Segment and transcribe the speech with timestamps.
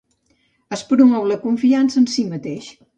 [0.79, 2.77] Es promou la confiança en si mateix.